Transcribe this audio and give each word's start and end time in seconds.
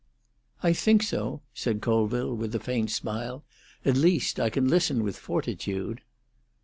"I 0.63 0.73
think 0.73 1.03
so," 1.03 1.43
said 1.53 1.79
Colville, 1.81 2.35
with 2.35 2.55
a 2.55 2.59
faint 2.59 2.89
smile. 2.89 3.43
"At 3.85 3.95
least 3.97 4.39
I 4.39 4.49
can 4.49 4.67
listen 4.67 5.03
with 5.03 5.15
fortitude." 5.15 6.01